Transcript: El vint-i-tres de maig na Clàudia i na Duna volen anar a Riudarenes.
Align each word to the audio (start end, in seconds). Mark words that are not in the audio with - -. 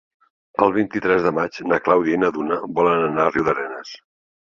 El 0.65 0.73
vint-i-tres 0.77 1.27
de 1.27 1.35
maig 1.41 1.61
na 1.73 1.81
Clàudia 1.89 2.19
i 2.19 2.25
na 2.25 2.33
Duna 2.41 2.61
volen 2.81 3.09
anar 3.13 3.31
a 3.31 3.39
Riudarenes. 3.39 3.99